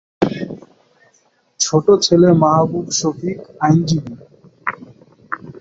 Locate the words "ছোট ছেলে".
1.59-2.29